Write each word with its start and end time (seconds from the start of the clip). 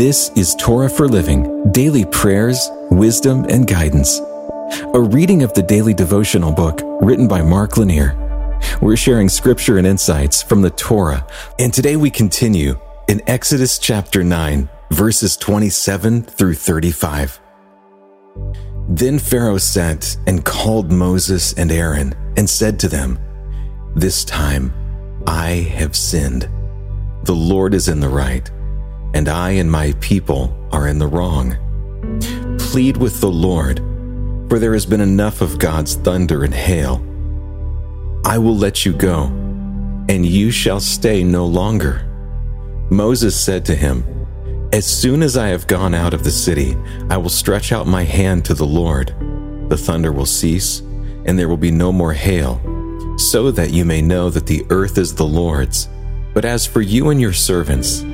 This 0.00 0.30
is 0.30 0.54
Torah 0.54 0.88
for 0.88 1.06
Living 1.06 1.70
daily 1.72 2.06
prayers, 2.06 2.70
wisdom, 2.90 3.44
and 3.50 3.66
guidance. 3.66 4.18
A 4.94 4.98
reading 4.98 5.42
of 5.42 5.52
the 5.52 5.62
daily 5.62 5.92
devotional 5.92 6.52
book 6.52 6.80
written 7.02 7.28
by 7.28 7.42
Mark 7.42 7.76
Lanier. 7.76 8.16
We're 8.80 8.96
sharing 8.96 9.28
scripture 9.28 9.76
and 9.76 9.86
insights 9.86 10.42
from 10.42 10.62
the 10.62 10.70
Torah, 10.70 11.26
and 11.58 11.70
today 11.70 11.96
we 11.96 12.08
continue 12.08 12.80
in 13.08 13.20
Exodus 13.28 13.78
chapter 13.78 14.24
9, 14.24 14.70
verses 14.90 15.36
27 15.36 16.22
through 16.22 16.54
35. 16.54 17.38
Then 18.88 19.18
Pharaoh 19.18 19.58
sent 19.58 20.16
and 20.26 20.46
called 20.46 20.90
Moses 20.90 21.52
and 21.52 21.70
Aaron 21.70 22.14
and 22.38 22.48
said 22.48 22.80
to 22.80 22.88
them, 22.88 23.18
This 23.94 24.24
time 24.24 24.72
I 25.26 25.50
have 25.76 25.94
sinned. 25.94 26.48
The 27.24 27.34
Lord 27.34 27.74
is 27.74 27.88
in 27.88 28.00
the 28.00 28.08
right 28.08 28.50
and 29.14 29.28
I 29.28 29.50
and 29.52 29.70
my 29.70 29.94
people 30.00 30.56
are 30.72 30.86
in 30.86 30.98
the 30.98 31.06
wrong. 31.06 31.56
Plead 32.58 32.96
with 32.96 33.20
the 33.20 33.30
Lord, 33.30 33.78
for 34.48 34.58
there 34.58 34.72
has 34.72 34.86
been 34.86 35.00
enough 35.00 35.40
of 35.40 35.58
God's 35.58 35.94
thunder 35.96 36.44
and 36.44 36.54
hail. 36.54 37.04
I 38.24 38.38
will 38.38 38.56
let 38.56 38.84
you 38.84 38.92
go, 38.92 39.24
and 40.08 40.24
you 40.24 40.50
shall 40.50 40.80
stay 40.80 41.24
no 41.24 41.46
longer. 41.46 42.06
Moses 42.90 43.38
said 43.38 43.64
to 43.66 43.74
him, 43.74 44.04
As 44.72 44.86
soon 44.86 45.22
as 45.22 45.36
I 45.36 45.48
have 45.48 45.66
gone 45.66 45.94
out 45.94 46.14
of 46.14 46.24
the 46.24 46.30
city, 46.30 46.76
I 47.08 47.16
will 47.16 47.28
stretch 47.28 47.72
out 47.72 47.86
my 47.86 48.04
hand 48.04 48.44
to 48.46 48.54
the 48.54 48.66
Lord. 48.66 49.14
The 49.68 49.76
thunder 49.76 50.12
will 50.12 50.26
cease, 50.26 50.80
and 51.24 51.38
there 51.38 51.48
will 51.48 51.56
be 51.56 51.70
no 51.70 51.92
more 51.92 52.12
hail, 52.12 52.60
so 53.16 53.50
that 53.52 53.70
you 53.70 53.84
may 53.84 54.02
know 54.02 54.30
that 54.30 54.46
the 54.46 54.66
earth 54.70 54.98
is 54.98 55.14
the 55.14 55.26
Lord's. 55.26 55.88
But 56.34 56.44
as 56.44 56.66
for 56.66 56.80
you 56.80 57.10
and 57.10 57.20
your 57.20 57.32
servants, 57.32 58.04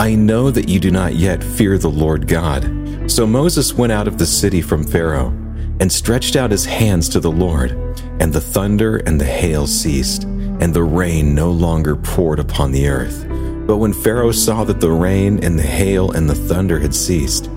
I 0.00 0.14
know 0.14 0.50
that 0.50 0.66
you 0.66 0.80
do 0.80 0.90
not 0.90 1.16
yet 1.16 1.44
fear 1.44 1.76
the 1.76 1.90
Lord 1.90 2.26
God. 2.26 2.64
So 3.06 3.26
Moses 3.26 3.74
went 3.74 3.92
out 3.92 4.08
of 4.08 4.16
the 4.16 4.24
city 4.24 4.62
from 4.62 4.82
Pharaoh 4.82 5.28
and 5.78 5.92
stretched 5.92 6.36
out 6.36 6.50
his 6.50 6.64
hands 6.64 7.06
to 7.10 7.20
the 7.20 7.30
Lord, 7.30 7.72
and 8.18 8.32
the 8.32 8.40
thunder 8.40 8.96
and 8.96 9.20
the 9.20 9.26
hail 9.26 9.66
ceased, 9.66 10.24
and 10.24 10.72
the 10.72 10.84
rain 10.84 11.34
no 11.34 11.50
longer 11.50 11.96
poured 11.96 12.38
upon 12.38 12.72
the 12.72 12.88
earth. 12.88 13.26
But 13.66 13.76
when 13.76 13.92
Pharaoh 13.92 14.32
saw 14.32 14.64
that 14.64 14.80
the 14.80 14.90
rain 14.90 15.44
and 15.44 15.58
the 15.58 15.64
hail 15.64 16.12
and 16.12 16.30
the 16.30 16.34
thunder 16.34 16.78
had 16.78 16.94
ceased, 16.94 17.50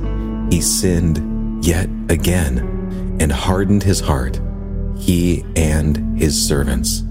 he 0.51 0.59
sinned 0.59 1.63
yet 1.63 1.87
again 2.09 3.17
and 3.21 3.31
hardened 3.31 3.83
his 3.83 4.01
heart, 4.01 4.41
he 4.97 5.45
and 5.55 6.19
his 6.19 6.45
servants. 6.45 7.03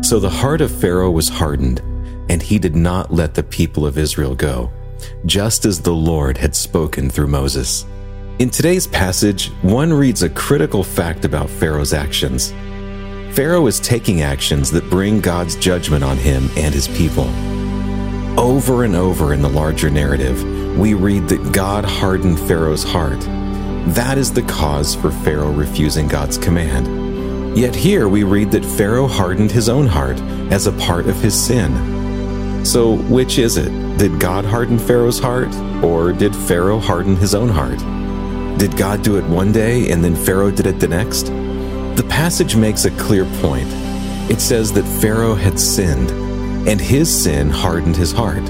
So 0.00 0.18
the 0.18 0.28
heart 0.28 0.60
of 0.60 0.72
Pharaoh 0.72 1.12
was 1.12 1.28
hardened 1.28 1.80
and 2.28 2.42
he 2.42 2.58
did 2.58 2.74
not 2.74 3.12
let 3.12 3.34
the 3.34 3.42
people 3.42 3.84
of 3.84 3.98
Israel 3.98 4.34
go, 4.34 4.72
just 5.26 5.64
as 5.64 5.80
the 5.80 5.92
Lord 5.92 6.36
had 6.36 6.54
spoken 6.54 7.10
through 7.10 7.28
Moses. 7.28 7.86
In 8.38 8.50
today's 8.50 8.86
passage, 8.86 9.50
one 9.62 9.92
reads 9.92 10.22
a 10.22 10.30
critical 10.30 10.82
fact 10.82 11.24
about 11.24 11.50
Pharaoh's 11.50 11.92
actions. 11.92 12.52
Pharaoh 13.36 13.66
is 13.66 13.80
taking 13.80 14.22
actions 14.22 14.70
that 14.72 14.90
bring 14.90 15.20
God's 15.20 15.56
judgment 15.56 16.02
on 16.02 16.16
him 16.16 16.50
and 16.56 16.74
his 16.74 16.88
people. 16.88 17.28
Over 18.38 18.84
and 18.84 18.96
over 18.96 19.32
in 19.32 19.42
the 19.42 19.48
larger 19.48 19.90
narrative, 19.90 20.42
we 20.78 20.94
read 20.94 21.28
that 21.28 21.52
God 21.52 21.84
hardened 21.84 22.40
Pharaoh's 22.40 22.82
heart. 22.82 23.20
That 23.94 24.16
is 24.18 24.32
the 24.32 24.42
cause 24.42 24.94
for 24.94 25.10
Pharaoh 25.10 25.52
refusing 25.52 26.08
God's 26.08 26.38
command. 26.38 27.56
Yet 27.56 27.74
here 27.74 28.08
we 28.08 28.22
read 28.22 28.50
that 28.52 28.64
Pharaoh 28.64 29.06
hardened 29.06 29.50
his 29.50 29.68
own 29.68 29.86
heart 29.86 30.18
as 30.50 30.66
a 30.66 30.72
part 30.72 31.06
of 31.06 31.16
his 31.16 31.38
sin. 31.38 32.64
So, 32.64 32.96
which 32.96 33.38
is 33.38 33.56
it? 33.56 33.70
Did 34.02 34.18
God 34.18 34.44
harden 34.44 34.80
Pharaoh's 34.80 35.20
heart, 35.20 35.54
or 35.80 36.12
did 36.12 36.34
Pharaoh 36.34 36.80
harden 36.80 37.14
his 37.14 37.36
own 37.36 37.48
heart? 37.48 37.78
Did 38.58 38.76
God 38.76 39.04
do 39.04 39.16
it 39.16 39.24
one 39.26 39.52
day 39.52 39.92
and 39.92 40.02
then 40.02 40.16
Pharaoh 40.16 40.50
did 40.50 40.66
it 40.66 40.80
the 40.80 40.88
next? 40.88 41.26
The 41.26 42.04
passage 42.08 42.56
makes 42.56 42.84
a 42.84 42.90
clear 42.98 43.24
point. 43.40 43.68
It 44.28 44.40
says 44.40 44.72
that 44.72 45.00
Pharaoh 45.00 45.36
had 45.36 45.56
sinned, 45.56 46.10
and 46.68 46.80
his 46.80 47.22
sin 47.22 47.48
hardened 47.48 47.94
his 47.94 48.10
heart. 48.10 48.42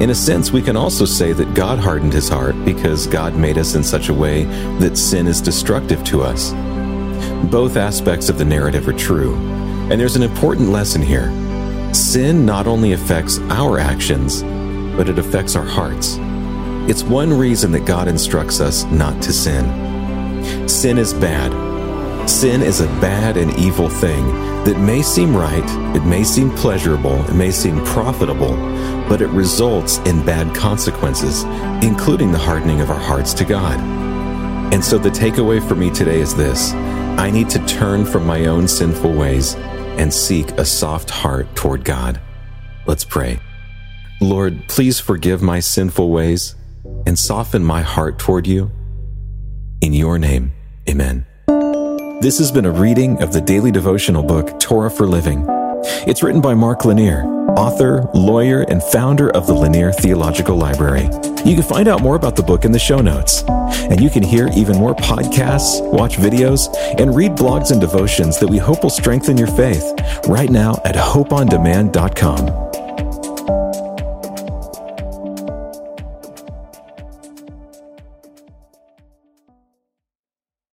In 0.00 0.10
a 0.10 0.14
sense, 0.14 0.52
we 0.52 0.62
can 0.62 0.76
also 0.76 1.06
say 1.06 1.32
that 1.32 1.54
God 1.54 1.80
hardened 1.80 2.12
his 2.12 2.28
heart 2.28 2.54
because 2.64 3.08
God 3.08 3.34
made 3.34 3.58
us 3.58 3.74
in 3.74 3.82
such 3.82 4.10
a 4.10 4.14
way 4.14 4.44
that 4.78 4.96
sin 4.96 5.26
is 5.26 5.40
destructive 5.40 6.04
to 6.04 6.22
us. 6.22 6.52
Both 7.50 7.76
aspects 7.76 8.28
of 8.28 8.38
the 8.38 8.44
narrative 8.44 8.86
are 8.86 8.92
true, 8.92 9.34
and 9.90 10.00
there's 10.00 10.14
an 10.14 10.22
important 10.22 10.68
lesson 10.68 11.02
here. 11.02 11.32
Sin 11.92 12.46
not 12.46 12.68
only 12.68 12.92
affects 12.92 13.40
our 13.50 13.80
actions, 13.80 14.44
but 14.96 15.08
it 15.08 15.18
affects 15.18 15.56
our 15.56 15.64
hearts. 15.64 16.18
It's 16.88 17.02
one 17.02 17.32
reason 17.32 17.72
that 17.72 17.86
God 17.86 18.08
instructs 18.08 18.60
us 18.60 18.84
not 18.84 19.22
to 19.22 19.32
sin. 19.32 20.68
Sin 20.68 20.98
is 20.98 21.14
bad. 21.14 21.50
Sin 22.28 22.62
is 22.62 22.80
a 22.80 22.86
bad 23.00 23.36
and 23.36 23.54
evil 23.58 23.88
thing 23.88 24.26
that 24.64 24.78
may 24.78 25.02
seem 25.02 25.36
right, 25.36 25.64
it 25.94 26.04
may 26.04 26.24
seem 26.24 26.50
pleasurable, 26.52 27.22
it 27.28 27.34
may 27.34 27.50
seem 27.50 27.84
profitable, 27.84 28.56
but 29.08 29.20
it 29.20 29.28
results 29.28 29.98
in 29.98 30.24
bad 30.24 30.54
consequences, 30.54 31.44
including 31.84 32.32
the 32.32 32.38
hardening 32.38 32.80
of 32.80 32.90
our 32.90 32.98
hearts 32.98 33.34
to 33.34 33.44
God. 33.44 33.78
And 34.72 34.82
so 34.82 34.98
the 34.98 35.10
takeaway 35.10 35.66
for 35.66 35.74
me 35.74 35.90
today 35.90 36.20
is 36.20 36.34
this 36.34 36.72
I 36.72 37.30
need 37.30 37.48
to 37.50 37.64
turn 37.66 38.04
from 38.04 38.26
my 38.26 38.46
own 38.46 38.66
sinful 38.66 39.12
ways 39.12 39.54
and 39.98 40.12
seek 40.12 40.50
a 40.52 40.64
soft 40.64 41.10
heart 41.10 41.54
toward 41.54 41.84
God. 41.84 42.20
Let's 42.86 43.04
pray. 43.04 43.38
Lord, 44.24 44.68
please 44.68 44.98
forgive 44.98 45.42
my 45.42 45.60
sinful 45.60 46.10
ways 46.10 46.54
and 47.06 47.18
soften 47.18 47.62
my 47.62 47.82
heart 47.82 48.18
toward 48.18 48.46
you. 48.46 48.70
In 49.82 49.92
your 49.92 50.18
name, 50.18 50.52
amen. 50.88 51.26
This 52.22 52.38
has 52.38 52.50
been 52.50 52.64
a 52.64 52.72
reading 52.72 53.22
of 53.22 53.34
the 53.34 53.42
daily 53.42 53.70
devotional 53.70 54.22
book, 54.22 54.58
Torah 54.58 54.90
for 54.90 55.06
Living. 55.06 55.44
It's 56.06 56.22
written 56.22 56.40
by 56.40 56.54
Mark 56.54 56.86
Lanier, 56.86 57.24
author, 57.50 58.08
lawyer, 58.14 58.62
and 58.62 58.82
founder 58.82 59.28
of 59.30 59.46
the 59.46 59.52
Lanier 59.52 59.92
Theological 59.92 60.56
Library. 60.56 61.04
You 61.44 61.54
can 61.54 61.62
find 61.62 61.86
out 61.86 62.00
more 62.00 62.16
about 62.16 62.34
the 62.34 62.42
book 62.42 62.64
in 62.64 62.72
the 62.72 62.78
show 62.78 63.02
notes. 63.02 63.44
And 63.46 64.00
you 64.00 64.08
can 64.08 64.22
hear 64.22 64.48
even 64.56 64.78
more 64.78 64.94
podcasts, 64.94 65.86
watch 65.92 66.16
videos, 66.16 66.74
and 66.98 67.14
read 67.14 67.32
blogs 67.32 67.72
and 67.72 67.80
devotions 67.80 68.38
that 68.38 68.48
we 68.48 68.56
hope 68.56 68.82
will 68.82 68.90
strengthen 68.90 69.36
your 69.36 69.48
faith 69.48 69.84
right 70.26 70.48
now 70.48 70.80
at 70.86 70.94
hopeondemand.com. 70.94 72.63